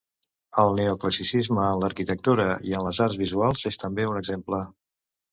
El 0.61 0.71
neoclassicisme 0.77 1.59
en 1.73 1.83
l'arquitectura 1.83 2.47
i 2.69 2.73
en 2.79 2.85
les 2.87 3.01
arts 3.05 3.19
visuals 3.23 3.65
és 3.73 3.77
també 3.83 4.07
un 4.13 4.17
exemple. 4.23 4.63